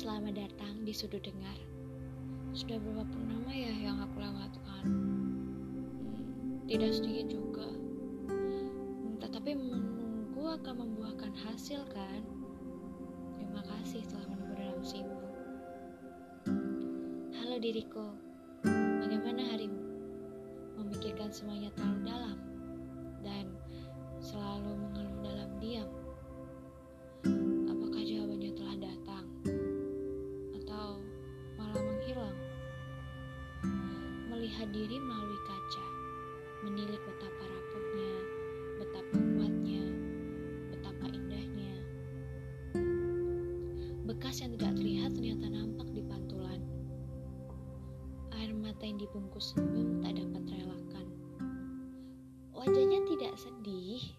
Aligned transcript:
Selamat 0.00 0.32
datang 0.32 0.80
di 0.80 0.96
sudut 0.96 1.20
dengar. 1.20 1.60
Sudah 2.56 2.80
berapa 2.80 3.04
purnama 3.04 3.52
ya 3.52 3.68
yang 3.68 4.00
aku 4.00 4.16
lewatkan? 4.16 4.84
Hmm, 4.88 6.64
tidak 6.64 6.96
sedikit 6.96 7.36
juga. 7.36 7.68
Hmm, 8.32 9.20
tetapi 9.20 9.60
menunggu 9.60 10.56
akan 10.56 10.88
membuahkan 10.88 11.36
hasil 11.44 11.84
kan? 11.92 12.24
Terima 13.36 13.60
kasih 13.60 14.00
telah 14.08 14.24
menunggu 14.32 14.54
dalam 14.56 14.80
sibuk. 14.80 15.24
Halo 17.36 17.60
diriku, 17.60 18.16
bagaimana 19.04 19.52
harimu? 19.52 19.84
Memikirkan 20.80 21.28
semuanya 21.28 21.68
terlalu 21.76 22.08
dalam 22.08 22.29
Melihat 34.60 34.76
diri 34.76 35.00
melalui 35.00 35.40
kaca, 35.48 35.86
menilik 36.68 37.00
betapa 37.08 37.48
rapuhnya, 37.48 38.12
betapa 38.76 39.16
kuatnya, 39.16 39.84
betapa 40.68 41.04
indahnya. 41.16 41.74
Bekas 44.04 44.44
yang 44.44 44.52
tidak 44.60 44.76
terlihat 44.76 45.16
ternyata 45.16 45.48
nampak 45.48 45.88
di 45.96 46.04
pantulan. 46.04 46.60
Air 48.36 48.52
mata 48.52 48.84
yang 48.84 49.00
dibungkus 49.00 49.56
senyum 49.56 50.04
tak 50.04 50.20
dapat 50.20 50.44
relakan. 50.52 51.08
Wajahnya 52.52 53.00
tidak 53.16 53.40
sedih, 53.40 54.12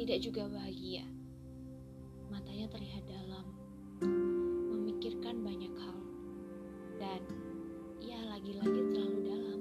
tidak 0.00 0.24
juga 0.24 0.48
bahagia. 0.48 1.04
Matanya 2.32 2.72
terlihat 2.72 3.04
dalam, 3.04 3.44
memikirkan 4.72 5.44
banyak 5.44 5.76
hal, 5.76 6.00
dan 6.96 7.49
ia 8.00 8.16
lagi-lagi 8.32 8.80
terlalu 8.96 9.20
dalam. 9.28 9.60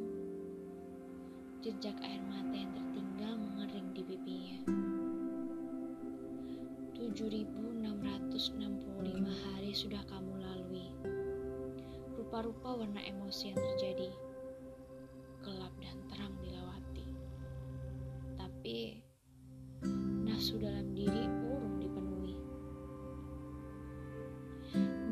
Jejak 1.60 2.00
air 2.00 2.24
mata 2.24 2.56
yang 2.56 2.72
tertinggal 2.72 3.36
mengering 3.36 3.92
di 3.92 4.00
pipinya. 4.08 4.64
7665 6.96 9.44
hari 9.44 9.76
sudah 9.76 10.00
kamu 10.08 10.40
lalui. 10.40 10.88
Rupa-rupa 12.16 12.80
warna 12.80 13.04
emosi 13.04 13.52
yang 13.52 13.60
terjadi. 13.60 14.08
Gelap 15.44 15.76
dan 15.84 16.00
terang 16.08 16.32
dilewati. 16.40 17.12
Tapi 18.40 19.04
nafsu 20.24 20.64
dalam 20.64 20.96
diri 20.96 21.28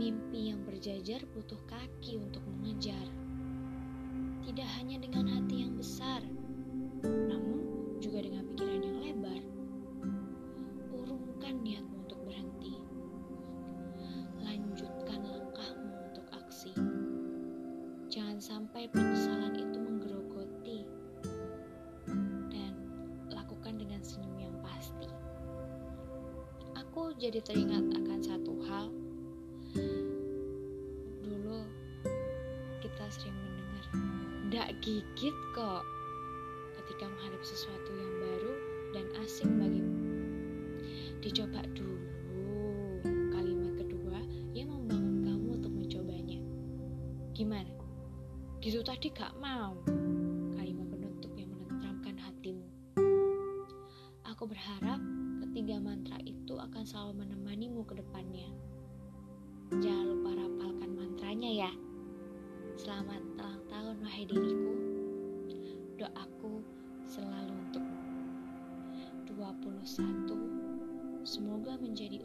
Mimpi 0.08 0.56
yang 0.56 0.64
berjajar 0.64 1.20
butuh 1.36 1.60
kaki 1.68 2.16
untuk 2.16 2.40
mengejar. 2.48 3.12
Tidak 4.40 4.70
hanya 4.80 5.04
dengan 5.04 5.28
hati 5.28 5.68
yang 5.68 5.76
besar, 5.76 6.24
namun 7.04 7.60
juga 8.00 8.24
dengan 8.24 8.48
pikiran 8.48 8.88
yang 8.88 8.98
lebar. 9.04 9.44
Urungkan 10.96 11.60
niatmu 11.60 12.08
untuk 12.08 12.24
berhenti. 12.24 12.80
Lanjutkan 14.40 15.28
langkahmu 15.28 15.92
untuk 16.08 16.24
aksi. 16.40 16.72
Jangan 18.08 18.40
sampai 18.40 18.88
penyesalan 18.88 19.60
itu 19.60 19.76
menggerogoti. 19.76 20.88
Dan 22.48 22.74
lakukan 23.28 23.76
dengan 23.76 24.00
senyum 24.00 24.40
yang 24.40 24.56
pasti. 24.64 25.12
Aku 26.80 27.12
jadi 27.20 27.44
teringat 27.44 27.92
akan 27.92 28.20
satu 28.24 28.56
hal. 28.72 28.88
Dulu 31.24 31.60
kita 32.80 33.06
sering 33.12 33.36
mendengar, 33.36 33.84
"Ndak 34.48 34.70
gigit 34.80 35.36
kok." 35.52 35.84
Ketika 36.80 37.12
menghadapi 37.12 37.44
sesuatu 37.44 37.92
yang 37.92 38.14
baru 38.24 38.54
dan 38.96 39.06
asing 39.20 39.60
bagimu. 39.60 39.96
Dicoba 41.20 41.66
dulu. 41.76 42.00
Kalimat 43.36 43.76
kedua 43.76 44.20
yang 44.56 44.72
membangun 44.72 45.28
kamu 45.28 45.48
untuk 45.60 45.74
mencobanya. 45.76 46.40
Gimana? 47.36 47.74
Gitu 48.64 48.80
tadi 48.88 49.12
gak 49.12 49.36
mau. 49.38 49.76
Kalimat 50.56 50.88
penutup 50.88 51.34
yang 51.36 51.52
menenteramkan 51.52 52.16
hatimu. 52.16 52.66
Aku 54.32 54.48
berharap 54.48 55.02
ketiga 55.44 55.82
mantra 55.82 56.18
itu 56.24 56.56
akan 56.56 56.84
selalu 56.88 57.26
menemanimu 57.26 57.84
ke 57.84 58.00
depannya. 58.00 58.48
Jangan 59.68 60.08
lupa 60.08 60.32
rapalkan 60.32 60.96
mantranya 60.96 61.68
ya. 61.68 61.72
Selamat 62.80 63.20
ulang 63.36 63.60
tahun 63.68 64.00
wahai 64.00 64.24
diriku. 64.24 64.74
Doaku 66.00 66.64
selalu 67.04 67.52
untukmu. 67.52 68.00
21 69.28 71.28
Semoga 71.28 71.76
menjadi 71.84 72.24